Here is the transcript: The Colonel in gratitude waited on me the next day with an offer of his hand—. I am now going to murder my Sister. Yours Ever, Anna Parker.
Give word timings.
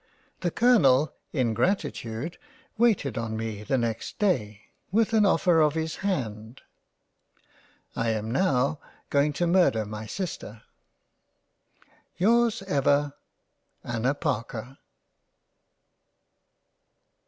The 0.39 0.49
Colonel 0.49 1.13
in 1.31 1.53
gratitude 1.53 2.39
waited 2.75 3.19
on 3.19 3.37
me 3.37 3.61
the 3.61 3.77
next 3.77 4.17
day 4.17 4.69
with 4.91 5.13
an 5.13 5.27
offer 5.27 5.59
of 5.61 5.75
his 5.75 5.97
hand—. 5.97 6.63
I 7.95 8.09
am 8.09 8.31
now 8.31 8.79
going 9.11 9.31
to 9.33 9.45
murder 9.45 9.85
my 9.85 10.07
Sister. 10.07 10.63
Yours 12.17 12.63
Ever, 12.63 13.13
Anna 13.83 14.15
Parker. 14.15 14.79